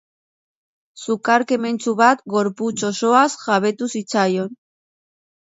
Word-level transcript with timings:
Sukar 1.01 1.45
kementsu 1.51 1.93
bat 1.99 2.23
gorputz 2.37 2.89
osoaz 2.89 3.29
jabetu 3.45 3.91
zitzaion. 3.95 4.59